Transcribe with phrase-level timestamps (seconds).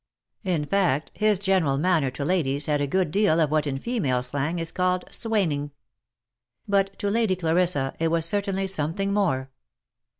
[0.43, 4.23] In fact, his general manner to ladies had a good deal of what in female
[4.23, 5.69] slang is called swaining;
[6.67, 9.51] but to Lady Clarissa it was certainly something more.